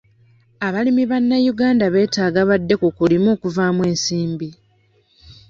[0.67, 4.49] Abalimi abannayuganda beetaaga badde ku kulima okuvaamu ensimbi.